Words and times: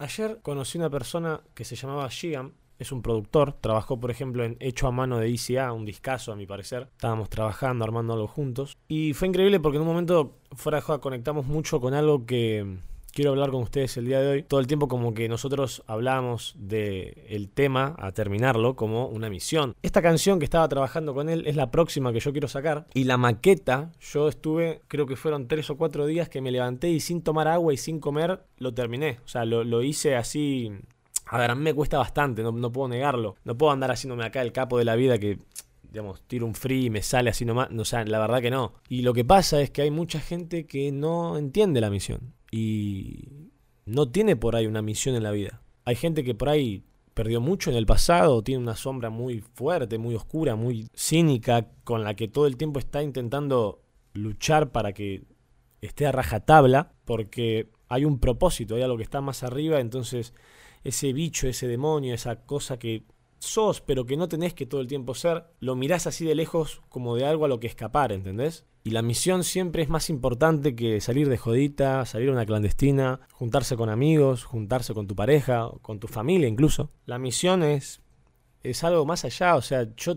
Ayer 0.00 0.38
conocí 0.40 0.78
una 0.78 0.88
persona 0.88 1.42
que 1.52 1.66
se 1.66 1.76
llamaba 1.76 2.08
Shigam, 2.08 2.52
es 2.78 2.90
un 2.90 3.02
productor, 3.02 3.52
trabajó 3.52 4.00
por 4.00 4.10
ejemplo 4.10 4.44
en 4.44 4.56
Hecho 4.58 4.86
a 4.86 4.90
mano 4.90 5.18
de 5.18 5.28
ICA, 5.28 5.74
un 5.74 5.84
discazo 5.84 6.32
a 6.32 6.36
mi 6.36 6.46
parecer. 6.46 6.88
Estábamos 6.92 7.28
trabajando, 7.28 7.84
armando 7.84 8.14
algo 8.14 8.26
juntos. 8.26 8.78
Y 8.88 9.12
fue 9.12 9.28
increíble 9.28 9.60
porque 9.60 9.76
en 9.76 9.82
un 9.82 9.88
momento, 9.88 10.38
fuera 10.52 10.80
conectamos 10.80 11.44
mucho 11.44 11.82
con 11.82 11.92
algo 11.92 12.24
que 12.24 12.78
quiero 13.12 13.30
hablar 13.30 13.50
con 13.50 13.62
ustedes 13.62 13.96
el 13.96 14.06
día 14.06 14.20
de 14.20 14.28
hoy. 14.28 14.42
Todo 14.42 14.60
el 14.60 14.66
tiempo 14.66 14.88
como 14.88 15.14
que 15.14 15.28
nosotros 15.28 15.82
hablamos 15.86 16.54
de 16.58 17.24
el 17.28 17.48
tema 17.48 17.94
a 17.98 18.12
terminarlo 18.12 18.76
como 18.76 19.06
una 19.06 19.28
misión. 19.30 19.74
Esta 19.82 20.02
canción 20.02 20.38
que 20.38 20.44
estaba 20.44 20.68
trabajando 20.68 21.14
con 21.14 21.28
él 21.28 21.44
es 21.46 21.56
la 21.56 21.70
próxima 21.70 22.12
que 22.12 22.20
yo 22.20 22.32
quiero 22.32 22.48
sacar. 22.48 22.86
Y 22.94 23.04
la 23.04 23.16
maqueta, 23.16 23.92
yo 24.00 24.28
estuve, 24.28 24.82
creo 24.88 25.06
que 25.06 25.16
fueron 25.16 25.48
tres 25.48 25.70
o 25.70 25.76
cuatro 25.76 26.06
días 26.06 26.28
que 26.28 26.40
me 26.40 26.50
levanté 26.50 26.88
y 26.88 27.00
sin 27.00 27.22
tomar 27.22 27.48
agua 27.48 27.72
y 27.72 27.76
sin 27.76 28.00
comer 28.00 28.40
lo 28.58 28.72
terminé. 28.74 29.18
O 29.24 29.28
sea, 29.28 29.44
lo, 29.44 29.64
lo 29.64 29.82
hice 29.82 30.16
así... 30.16 30.70
A 31.26 31.38
ver, 31.38 31.52
a 31.52 31.54
mí 31.54 31.62
me 31.62 31.74
cuesta 31.74 31.96
bastante, 31.96 32.42
no, 32.42 32.50
no 32.50 32.72
puedo 32.72 32.88
negarlo. 32.88 33.36
No 33.44 33.56
puedo 33.56 33.70
andar 33.72 33.92
haciéndome 33.92 34.24
acá 34.24 34.42
el 34.42 34.52
capo 34.52 34.78
de 34.78 34.84
la 34.84 34.96
vida 34.96 35.18
que 35.18 35.38
digamos, 35.82 36.22
tiro 36.22 36.46
un 36.46 36.54
free 36.54 36.86
y 36.86 36.90
me 36.90 37.02
sale 37.02 37.30
así 37.30 37.44
nomás. 37.44 37.68
O 37.76 37.84
sea, 37.84 38.04
la 38.04 38.18
verdad 38.18 38.40
que 38.40 38.50
no. 38.50 38.74
Y 38.88 39.02
lo 39.02 39.12
que 39.12 39.24
pasa 39.24 39.60
es 39.60 39.70
que 39.70 39.82
hay 39.82 39.90
mucha 39.90 40.20
gente 40.20 40.66
que 40.66 40.92
no 40.92 41.36
entiende 41.36 41.80
la 41.80 41.90
misión 41.90 42.32
y 42.50 43.50
no 43.86 44.10
tiene 44.10 44.36
por 44.36 44.56
ahí 44.56 44.66
una 44.66 44.82
misión 44.82 45.14
en 45.16 45.22
la 45.22 45.30
vida. 45.30 45.62
Hay 45.84 45.96
gente 45.96 46.24
que 46.24 46.34
por 46.34 46.48
ahí 46.48 46.84
perdió 47.14 47.40
mucho 47.40 47.70
en 47.70 47.76
el 47.76 47.86
pasado, 47.86 48.42
tiene 48.42 48.62
una 48.62 48.76
sombra 48.76 49.10
muy 49.10 49.40
fuerte, 49.40 49.98
muy 49.98 50.14
oscura, 50.14 50.56
muy 50.56 50.88
cínica, 50.94 51.68
con 51.84 52.04
la 52.04 52.14
que 52.14 52.28
todo 52.28 52.46
el 52.46 52.56
tiempo 52.56 52.78
está 52.78 53.02
intentando 53.02 53.82
luchar 54.12 54.70
para 54.70 54.92
que 54.92 55.24
esté 55.80 56.06
a 56.06 56.12
rajatabla, 56.12 56.92
porque 57.04 57.70
hay 57.88 58.04
un 58.04 58.20
propósito, 58.20 58.74
hay 58.74 58.82
algo 58.82 58.96
que 58.96 59.02
está 59.02 59.20
más 59.20 59.42
arriba, 59.42 59.80
entonces 59.80 60.34
ese 60.84 61.12
bicho, 61.12 61.48
ese 61.48 61.66
demonio, 61.66 62.14
esa 62.14 62.44
cosa 62.46 62.78
que 62.78 63.04
sos, 63.40 63.80
pero 63.80 64.04
que 64.06 64.16
no 64.16 64.28
tenés 64.28 64.54
que 64.54 64.66
todo 64.66 64.80
el 64.80 64.86
tiempo 64.86 65.14
ser, 65.14 65.46
lo 65.58 65.74
mirás 65.74 66.06
así 66.06 66.24
de 66.24 66.34
lejos 66.34 66.82
como 66.88 67.16
de 67.16 67.26
algo 67.26 67.46
a 67.46 67.48
lo 67.48 67.58
que 67.58 67.66
escapar, 67.66 68.12
¿entendés? 68.12 68.66
Y 68.84 68.90
la 68.90 69.02
misión 69.02 69.44
siempre 69.44 69.82
es 69.82 69.88
más 69.88 70.08
importante 70.08 70.74
que 70.74 71.00
salir 71.00 71.28
de 71.28 71.36
jodita, 71.36 72.06
salir 72.06 72.28
a 72.28 72.32
una 72.32 72.46
clandestina, 72.46 73.20
juntarse 73.32 73.76
con 73.76 73.88
amigos, 73.88 74.44
juntarse 74.44 74.94
con 74.94 75.06
tu 75.06 75.14
pareja, 75.16 75.70
con 75.82 75.98
tu 75.98 76.06
familia 76.06 76.48
incluso. 76.48 76.90
La 77.04 77.18
misión 77.18 77.62
es, 77.62 78.00
es 78.62 78.84
algo 78.84 79.04
más 79.04 79.24
allá, 79.24 79.56
o 79.56 79.62
sea, 79.62 79.88
yo, 79.96 80.16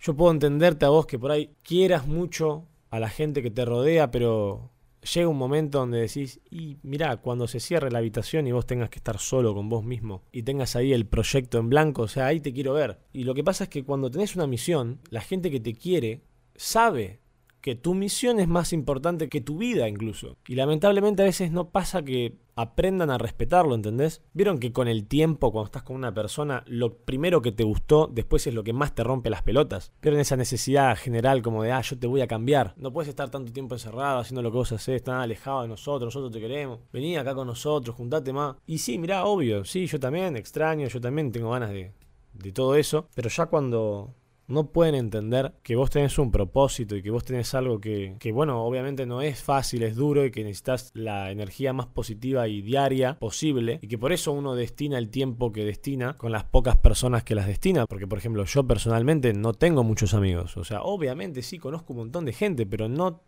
yo 0.00 0.16
puedo 0.16 0.32
entenderte 0.32 0.86
a 0.86 0.90
vos 0.90 1.06
que 1.06 1.18
por 1.18 1.30
ahí 1.30 1.54
quieras 1.62 2.06
mucho 2.06 2.66
a 2.90 3.00
la 3.00 3.08
gente 3.08 3.42
que 3.42 3.50
te 3.50 3.64
rodea, 3.64 4.10
pero 4.10 4.70
llega 5.14 5.28
un 5.28 5.38
momento 5.38 5.78
donde 5.78 6.00
decís, 6.00 6.40
y 6.50 6.76
mirá, 6.82 7.16
cuando 7.18 7.46
se 7.46 7.60
cierre 7.60 7.90
la 7.90 7.98
habitación 7.98 8.46
y 8.46 8.52
vos 8.52 8.66
tengas 8.66 8.90
que 8.90 8.98
estar 8.98 9.18
solo 9.18 9.54
con 9.54 9.68
vos 9.68 9.84
mismo 9.84 10.22
y 10.32 10.42
tengas 10.42 10.76
ahí 10.76 10.92
el 10.92 11.06
proyecto 11.06 11.58
en 11.58 11.68
blanco, 11.68 12.02
o 12.02 12.08
sea, 12.08 12.26
ahí 12.26 12.40
te 12.40 12.52
quiero 12.52 12.74
ver. 12.74 12.98
Y 13.12 13.24
lo 13.24 13.34
que 13.34 13.44
pasa 13.44 13.64
es 13.64 13.70
que 13.70 13.84
cuando 13.84 14.10
tenés 14.10 14.36
una 14.36 14.46
misión, 14.46 15.00
la 15.10 15.20
gente 15.20 15.50
que 15.50 15.60
te 15.60 15.74
quiere 15.74 16.22
sabe 16.56 17.20
que 17.60 17.74
tu 17.74 17.94
misión 17.94 18.40
es 18.40 18.48
más 18.48 18.72
importante 18.72 19.28
que 19.28 19.40
tu 19.40 19.58
vida 19.58 19.88
incluso. 19.88 20.36
Y 20.46 20.54
lamentablemente 20.54 21.22
a 21.22 21.26
veces 21.26 21.50
no 21.50 21.70
pasa 21.70 22.02
que 22.02 22.36
aprendan 22.58 23.10
a 23.10 23.18
respetarlo, 23.18 23.76
¿entendés? 23.76 24.20
Vieron 24.32 24.58
que 24.58 24.72
con 24.72 24.88
el 24.88 25.06
tiempo, 25.06 25.52
cuando 25.52 25.66
estás 25.66 25.84
con 25.84 25.94
una 25.94 26.12
persona, 26.12 26.64
lo 26.66 26.96
primero 26.98 27.40
que 27.40 27.52
te 27.52 27.62
gustó, 27.62 28.10
después 28.12 28.48
es 28.48 28.54
lo 28.54 28.64
que 28.64 28.72
más 28.72 28.96
te 28.96 29.04
rompe 29.04 29.30
las 29.30 29.42
pelotas. 29.42 29.92
Vieron 30.02 30.18
esa 30.18 30.36
necesidad 30.36 30.96
general 30.96 31.40
como 31.40 31.62
de, 31.62 31.70
ah, 31.70 31.82
yo 31.82 31.96
te 31.98 32.08
voy 32.08 32.20
a 32.20 32.26
cambiar. 32.26 32.74
No 32.76 32.92
puedes 32.92 33.08
estar 33.08 33.30
tanto 33.30 33.52
tiempo 33.52 33.76
encerrado 33.76 34.18
haciendo 34.18 34.42
lo 34.42 34.50
que 34.50 34.56
vos 34.56 34.72
haces, 34.72 35.04
tan 35.04 35.20
alejado 35.20 35.62
de 35.62 35.68
nosotros, 35.68 36.06
nosotros 36.08 36.32
te 36.32 36.40
queremos. 36.40 36.80
Vení 36.92 37.16
acá 37.16 37.32
con 37.34 37.46
nosotros, 37.46 37.94
juntate 37.94 38.32
más. 38.32 38.56
Y 38.66 38.78
sí, 38.78 38.98
mirá, 38.98 39.24
obvio, 39.24 39.64
sí, 39.64 39.86
yo 39.86 40.00
también 40.00 40.36
extraño, 40.36 40.88
yo 40.88 41.00
también 41.00 41.30
tengo 41.30 41.52
ganas 41.52 41.70
de, 41.70 41.92
de 42.32 42.52
todo 42.52 42.74
eso. 42.74 43.08
Pero 43.14 43.28
ya 43.28 43.46
cuando 43.46 44.14
no 44.48 44.72
pueden 44.72 44.94
entender 44.94 45.54
que 45.62 45.76
vos 45.76 45.90
tenés 45.90 46.18
un 46.18 46.30
propósito 46.30 46.96
y 46.96 47.02
que 47.02 47.10
vos 47.10 47.24
tenés 47.24 47.54
algo 47.54 47.80
que, 47.80 48.16
que, 48.18 48.32
bueno, 48.32 48.64
obviamente 48.64 49.06
no 49.06 49.22
es 49.22 49.42
fácil, 49.42 49.82
es 49.82 49.94
duro 49.94 50.24
y 50.24 50.30
que 50.30 50.42
necesitas 50.42 50.90
la 50.94 51.30
energía 51.30 51.72
más 51.72 51.86
positiva 51.86 52.48
y 52.48 52.62
diaria 52.62 53.18
posible 53.18 53.78
y 53.82 53.88
que 53.88 53.98
por 53.98 54.12
eso 54.12 54.32
uno 54.32 54.54
destina 54.54 54.98
el 54.98 55.10
tiempo 55.10 55.52
que 55.52 55.64
destina 55.64 56.16
con 56.16 56.32
las 56.32 56.44
pocas 56.44 56.76
personas 56.76 57.24
que 57.24 57.34
las 57.34 57.46
destina. 57.46 57.86
Porque, 57.86 58.06
por 58.06 58.18
ejemplo, 58.18 58.44
yo 58.44 58.66
personalmente 58.66 59.32
no 59.34 59.52
tengo 59.52 59.84
muchos 59.84 60.14
amigos. 60.14 60.56
O 60.56 60.64
sea, 60.64 60.82
obviamente 60.82 61.42
sí 61.42 61.58
conozco 61.58 61.92
un 61.92 62.00
montón 62.00 62.24
de 62.24 62.32
gente, 62.32 62.66
pero 62.66 62.88
no 62.88 63.22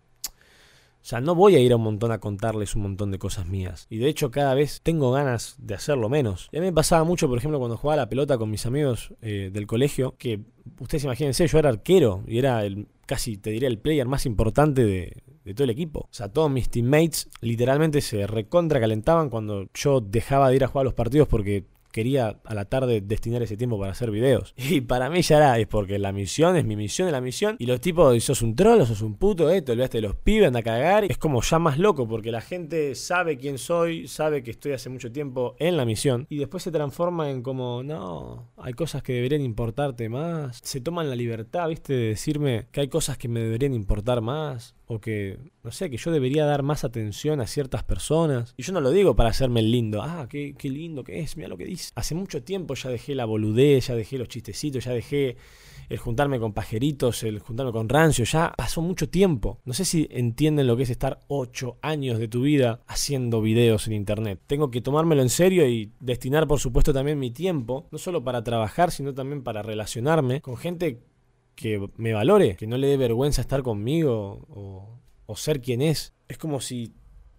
o 1.03 1.05
sea, 1.05 1.21
no 1.21 1.35
voy 1.35 1.57
a 1.57 1.61
ir 1.61 1.73
a 1.73 1.77
un 1.77 1.83
montón 1.83 2.13
a 2.13 2.19
contarles 2.19 2.77
un 2.77 2.83
montón 2.83 3.11
de 3.11 3.19
cosas 3.19 3.47
mías. 3.47 3.87
Y 3.89 3.99
de 3.99 4.09
hecho 4.09 4.31
cada 4.31 4.55
vez 4.55 4.81
tengo 4.83 5.11
ganas 5.13 5.57
de 5.59 5.75
hacerlo 5.75 6.09
menos. 6.09 6.49
Y 6.53 6.59
a 6.59 6.61
mí 6.61 6.67
me 6.67 6.73
pasaba 6.73 7.05
mucho, 7.05 7.29
por 7.29 7.39
ejemplo, 7.39 7.59
cuando 7.59 7.77
jugaba 7.77 8.03
la 8.03 8.09
pelota 8.09 8.37
con 8.37 8.51
mis 8.51 8.67
amigos 8.67 9.15
eh, 9.23 9.51
del 9.53 9.67
colegio, 9.67 10.15
que 10.19 10.41
ustedes 10.79 11.05
imagínense, 11.05 11.47
yo 11.47 11.59
era 11.59 11.71
arquero 11.71 12.23
y 12.27 12.39
era 12.39 12.65
el 12.65 12.87
casi, 13.07 13.39
te 13.39 13.51
diría, 13.51 13.69
el 13.69 13.79
player 13.79 14.07
más 14.07 14.27
importante 14.27 14.85
de, 14.85 15.23
de 15.45 15.55
todo 15.55 15.65
el 15.65 15.71
equipo. 15.71 16.01
O 16.01 16.13
sea, 16.15 16.29
todos 16.29 16.51
mis 16.51 16.69
teammates 16.69 17.29
literalmente 17.41 18.01
se 18.01 18.27
recontra 18.27 18.79
calentaban 18.79 19.31
cuando 19.31 19.69
yo 19.75 20.01
dejaba 20.01 20.51
de 20.51 20.57
ir 20.57 20.65
a 20.65 20.69
jugar 20.69 20.85
los 20.85 20.95
partidos 20.95 21.29
porque 21.29 21.65
quería 21.93 22.41
a 22.45 22.55
la 22.55 22.65
tarde 22.65 23.01
destinar 23.01 23.43
ese 23.43 23.57
tiempo 23.57 23.79
para 23.79 23.93
hacer 23.93 24.11
videos. 24.11 24.55
Y 24.71 24.83
para 24.83 25.11
mí 25.11 25.21
ya 25.23 25.39
era, 25.39 25.59
es 25.59 25.67
porque 25.67 25.99
la 25.99 26.13
misión 26.13 26.57
es 26.57 26.65
mi 26.65 26.77
misión, 26.77 27.09
es 27.09 27.13
la 27.13 27.21
misión. 27.21 27.57
Y 27.59 27.67
los 27.67 27.81
tipos, 27.81 28.23
sos 28.23 28.43
un 28.43 28.55
troll, 28.55 28.87
sos 28.87 29.03
un 29.03 29.17
puto, 29.17 29.51
eh, 29.51 29.63
te 29.63 29.73
olvidaste 29.73 29.99
de 29.99 30.03
los 30.03 30.15
pibes, 30.15 30.47
anda 30.47 30.61
a 30.61 30.63
cagar. 30.63 31.05
Es 31.05 31.19
como 31.19 31.43
ya 31.43 31.59
más 31.59 31.79
loco, 31.79 32.07
porque 32.07 32.31
la 32.31 32.41
gente 32.41 32.95
sabe 32.95 33.37
quién 33.37 33.59
soy, 33.59 34.07
sabe 34.07 34.43
que 34.43 34.53
estoy 34.53 34.73
hace 34.73 34.89
mucho 34.89 35.11
tiempo 35.11 35.57
en 35.59 35.77
la 35.77 35.85
misión. 35.85 36.27
Y 36.29 36.39
después 36.39 36.63
se 36.63 36.71
transforma 36.71 37.31
en 37.31 37.43
como, 37.43 37.83
no, 37.83 38.53
hay 38.57 38.75
cosas 38.75 39.03
que 39.03 39.13
deberían 39.13 39.43
importarte 39.43 40.09
más. 40.09 40.61
Se 40.63 40.81
toman 40.81 41.09
la 41.09 41.17
libertad, 41.17 41.69
viste, 41.69 41.93
de 41.93 42.09
decirme 42.09 42.67
que 42.71 42.81
hay 42.81 42.89
cosas 42.89 43.19
que 43.19 43.29
me 43.29 43.41
deberían 43.41 43.75
importar 43.75 44.21
más 44.21 44.75
o 44.87 45.01
que, 45.01 45.39
no 45.63 45.71
sé, 45.71 45.89
que 45.89 45.97
yo 45.97 46.11
debería 46.11 46.45
dar 46.45 46.65
más 46.65 46.83
atención 46.83 47.41
a 47.41 47.47
ciertas 47.47 47.85
personas. 47.85 48.55
Y 48.57 48.65
yo 48.65 48.73
no 48.73 48.81
lo 48.81 48.91
digo 48.91 49.15
para 49.15 49.31
hacerme 49.31 49.61
el 49.61 49.71
lindo. 49.71 50.03
Ah, 50.03 50.27
qué, 50.29 50.55
qué 50.59 50.69
lindo 50.69 51.05
que 51.05 51.21
es, 51.21 51.37
mira 51.37 51.49
lo 51.49 51.57
que 51.57 51.65
dice. 51.65 51.80
Hace 51.95 52.15
mucho 52.15 52.43
tiempo 52.43 52.75
ya 52.75 52.91
dejé 52.91 53.15
la 53.15 53.25
boludez, 53.25 53.89
ya 53.89 53.95
dejé 53.95 54.19
los 54.19 54.29
chistecitos, 54.29 54.85
ya 54.85 54.93
dejé 54.93 55.37
el 55.91 55.99
juntarme 55.99 56.39
con 56.39 56.53
pajeritos, 56.53 57.25
el 57.25 57.41
juntarme 57.41 57.73
con 57.73 57.89
rancio, 57.89 58.25
ya 58.25 58.53
pasó 58.57 58.81
mucho 58.81 59.09
tiempo. 59.09 59.59
No 59.65 59.75
sé 59.75 59.85
si 59.85 60.07
entienden 60.11 60.69
lo 60.69 60.77
que 60.77 60.85
es 60.85 60.91
estar 60.91 61.19
8 61.27 61.79
años 61.83 62.19
de 62.19 62.29
tu 62.29 62.43
vida 62.43 62.81
haciendo 62.87 63.43
videos 63.43 63.89
en 63.89 63.95
internet. 63.95 64.41
Tengo 64.47 64.71
que 64.71 64.81
tomármelo 64.81 65.21
en 65.21 65.29
serio 65.29 65.69
y 65.69 65.93
destinar, 65.99 66.47
por 66.47 66.61
supuesto, 66.61 66.95
también 66.95 67.19
mi 67.19 67.33
tiempo, 67.33 67.89
no 67.91 67.99
solo 67.99 68.23
para 68.23 68.45
trabajar, 68.45 68.93
sino 68.93 69.15
también 69.15 69.43
para 69.43 69.63
relacionarme 69.63 70.41
con 70.41 70.57
gente 70.57 71.01
que 71.57 71.85
me 71.97 72.13
valore, 72.13 72.55
que 72.57 72.69
no 72.69 72.79
le 72.79 72.87
dé 72.87 72.97
vergüenza 72.97 73.41
estar 73.41 73.63
conmigo 73.63 74.47
o, 74.49 75.01
o 75.27 75.37
ser 75.37 75.61
quien 75.61 75.83
es. 75.83 76.15
Es 76.29 76.39
como 76.39 76.61
si 76.61 76.95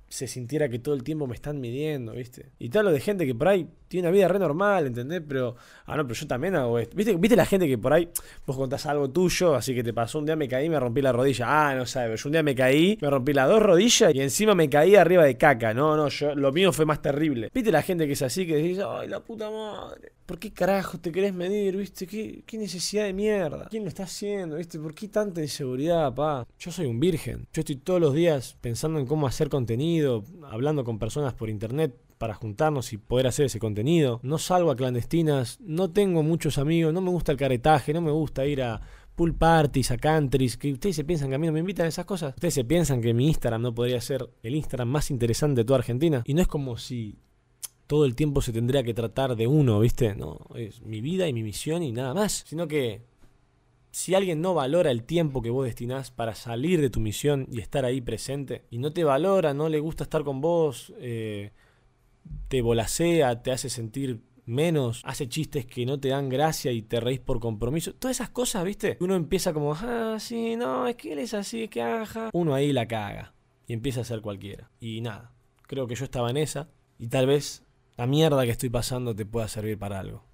se 0.09 0.27
sintiera 0.27 0.67
que 0.67 0.77
todo 0.77 0.93
el 0.93 1.03
tiempo 1.03 1.25
me 1.25 1.35
están 1.35 1.61
midiendo, 1.61 2.11
¿viste? 2.11 2.51
Y 2.59 2.67
te 2.67 2.79
hablo 2.79 2.91
de 2.91 2.99
gente 2.99 3.25
que 3.25 3.33
por 3.33 3.47
ahí 3.47 3.69
tiene 3.91 4.07
una 4.07 4.15
vida 4.15 4.29
re 4.29 4.39
normal, 4.39 4.87
¿entendés? 4.87 5.21
Pero, 5.27 5.57
ah, 5.85 5.97
no, 5.97 6.03
pero 6.03 6.15
yo 6.17 6.25
también 6.25 6.55
hago 6.55 6.79
esto. 6.79 6.95
¿Viste, 6.95 7.13
¿Viste 7.17 7.35
la 7.35 7.45
gente 7.45 7.67
que 7.67 7.77
por 7.77 7.91
ahí 7.91 8.07
vos 8.47 8.55
contás 8.55 8.85
algo 8.85 9.09
tuyo, 9.09 9.53
así 9.53 9.75
que 9.75 9.83
te 9.83 9.93
pasó 9.93 10.19
un 10.19 10.25
día 10.25 10.37
me 10.37 10.47
caí 10.47 10.67
y 10.67 10.69
me 10.69 10.79
rompí 10.79 11.01
la 11.01 11.11
rodilla? 11.11 11.45
Ah, 11.49 11.75
no 11.75 11.85
sabes, 11.85 12.23
yo 12.23 12.29
un 12.29 12.31
día 12.31 12.41
me 12.41 12.55
caí, 12.55 12.97
me 13.01 13.09
rompí 13.09 13.33
las 13.33 13.49
dos 13.49 13.61
rodillas 13.61 14.15
y 14.15 14.21
encima 14.21 14.55
me 14.55 14.69
caí 14.69 14.95
arriba 14.95 15.25
de 15.25 15.35
caca. 15.35 15.73
No, 15.73 15.97
no, 15.97 16.07
yo, 16.07 16.33
lo 16.35 16.53
mío 16.53 16.71
fue 16.71 16.85
más 16.85 17.01
terrible. 17.01 17.49
¿Viste 17.53 17.69
la 17.69 17.81
gente 17.81 18.07
que 18.07 18.13
es 18.13 18.21
así, 18.21 18.47
que 18.47 18.55
decís, 18.55 18.79
ay, 18.79 19.09
la 19.09 19.19
puta 19.19 19.51
madre? 19.51 20.13
¿Por 20.25 20.39
qué 20.39 20.53
carajo 20.53 20.97
te 20.97 21.11
querés 21.11 21.33
medir, 21.33 21.75
viste? 21.75 22.07
¿Qué, 22.07 22.43
qué 22.45 22.57
necesidad 22.57 23.03
de 23.03 23.11
mierda? 23.11 23.67
¿Quién 23.69 23.83
lo 23.83 23.89
está 23.89 24.03
haciendo, 24.03 24.55
viste? 24.55 24.79
¿Por 24.79 24.95
qué 24.95 25.09
tanta 25.09 25.41
inseguridad, 25.41 26.15
pa? 26.15 26.47
Yo 26.57 26.71
soy 26.71 26.85
un 26.85 27.01
virgen. 27.01 27.45
Yo 27.51 27.59
estoy 27.59 27.75
todos 27.75 27.99
los 27.99 28.13
días 28.13 28.55
pensando 28.61 28.99
en 28.99 29.05
cómo 29.05 29.27
hacer 29.27 29.49
contenido, 29.49 30.23
hablando 30.49 30.85
con 30.85 30.97
personas 30.97 31.33
por 31.33 31.49
internet 31.49 31.93
para 32.21 32.35
juntarnos 32.35 32.93
y 32.93 32.99
poder 32.99 33.25
hacer 33.25 33.47
ese 33.47 33.57
contenido. 33.57 34.19
No 34.21 34.37
salgo 34.37 34.69
a 34.69 34.75
clandestinas, 34.75 35.59
no 35.59 35.89
tengo 35.89 36.21
muchos 36.21 36.59
amigos, 36.59 36.93
no 36.93 37.01
me 37.01 37.09
gusta 37.09 37.31
el 37.31 37.37
caretaje, 37.39 37.95
no 37.95 38.01
me 38.01 38.11
gusta 38.11 38.45
ir 38.45 38.61
a 38.61 38.79
pool 39.15 39.33
parties, 39.33 39.89
a 39.89 39.97
countries, 39.97 40.55
que 40.55 40.71
ustedes 40.71 40.97
se 40.97 41.03
piensan 41.03 41.29
que 41.29 41.35
a 41.35 41.37
mí 41.39 41.47
no 41.47 41.53
me 41.53 41.61
invitan 41.61 41.87
a 41.87 41.89
esas 41.89 42.05
cosas. 42.05 42.35
Ustedes 42.35 42.53
se 42.53 42.63
piensan 42.63 43.01
que 43.01 43.15
mi 43.15 43.25
Instagram 43.25 43.63
no 43.63 43.73
podría 43.73 43.99
ser 44.01 44.29
el 44.43 44.53
Instagram 44.53 44.87
más 44.89 45.09
interesante 45.09 45.61
de 45.61 45.65
toda 45.65 45.79
Argentina. 45.79 46.21
Y 46.27 46.35
no 46.35 46.43
es 46.43 46.47
como 46.47 46.77
si 46.77 47.17
todo 47.87 48.05
el 48.05 48.15
tiempo 48.15 48.43
se 48.43 48.53
tendría 48.53 48.83
que 48.83 48.93
tratar 48.93 49.35
de 49.35 49.47
uno, 49.47 49.79
¿viste? 49.79 50.13
No, 50.13 50.41
es 50.53 50.79
mi 50.83 51.01
vida 51.01 51.27
y 51.27 51.33
mi 51.33 51.41
misión 51.41 51.81
y 51.81 51.91
nada 51.91 52.13
más. 52.13 52.43
Sino 52.45 52.67
que 52.67 53.01
si 53.89 54.13
alguien 54.13 54.41
no 54.41 54.53
valora 54.53 54.91
el 54.91 55.05
tiempo 55.05 55.41
que 55.41 55.49
vos 55.49 55.65
destinás 55.65 56.11
para 56.11 56.35
salir 56.35 56.81
de 56.81 56.91
tu 56.91 56.99
misión 56.99 57.47
y 57.51 57.61
estar 57.61 57.83
ahí 57.83 57.99
presente, 57.99 58.65
y 58.69 58.77
no 58.77 58.93
te 58.93 59.03
valora, 59.03 59.55
no 59.55 59.69
le 59.69 59.79
gusta 59.79 60.03
estar 60.03 60.23
con 60.23 60.39
vos, 60.39 60.93
eh, 60.99 61.51
te 62.47 62.61
volasea, 62.61 63.41
te 63.41 63.51
hace 63.51 63.69
sentir 63.69 64.23
menos, 64.45 65.01
hace 65.05 65.29
chistes 65.29 65.65
que 65.65 65.85
no 65.85 65.99
te 65.99 66.09
dan 66.09 66.29
gracia 66.29 66.71
y 66.71 66.81
te 66.81 66.99
reís 66.99 67.19
por 67.19 67.39
compromiso. 67.39 67.93
Todas 67.93 68.17
esas 68.17 68.29
cosas, 68.29 68.63
¿viste? 68.63 68.97
Uno 68.99 69.15
empieza 69.15 69.53
como, 69.53 69.73
ah, 69.73 70.17
sí, 70.19 70.55
no, 70.55 70.87
es 70.87 70.95
que 70.95 71.13
él 71.13 71.19
es 71.19 71.33
así, 71.33 71.63
es 71.63 71.69
que 71.69 71.81
aja. 71.81 72.29
Uno 72.33 72.53
ahí 72.53 72.73
la 72.73 72.87
caga 72.87 73.33
y 73.67 73.73
empieza 73.73 74.01
a 74.01 74.05
ser 74.05 74.21
cualquiera. 74.21 74.69
Y 74.79 75.01
nada, 75.01 75.33
creo 75.67 75.87
que 75.87 75.95
yo 75.95 76.03
estaba 76.03 76.29
en 76.29 76.37
esa 76.37 76.69
y 76.99 77.07
tal 77.07 77.27
vez 77.27 77.63
la 77.97 78.07
mierda 78.07 78.43
que 78.43 78.51
estoy 78.51 78.69
pasando 78.69 79.15
te 79.15 79.25
pueda 79.25 79.47
servir 79.47 79.77
para 79.77 79.99
algo. 79.99 80.25